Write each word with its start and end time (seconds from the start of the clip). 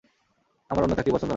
আমার 0.69 0.83
অন্য 0.83 0.95
চাকরি 0.95 1.11
পছন্দ 1.11 1.23
না। 1.23 1.29